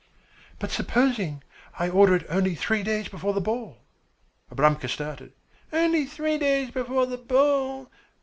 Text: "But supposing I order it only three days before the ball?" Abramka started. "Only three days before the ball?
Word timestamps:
"But 0.57 0.71
supposing 0.71 1.43
I 1.77 1.87
order 1.87 2.15
it 2.15 2.25
only 2.27 2.55
three 2.55 2.81
days 2.81 3.07
before 3.07 3.33
the 3.33 3.39
ball?" 3.39 3.77
Abramka 4.51 4.89
started. 4.89 5.33
"Only 5.71 6.07
three 6.07 6.39
days 6.39 6.71
before 6.71 7.05
the 7.05 7.17
ball? 7.19 7.91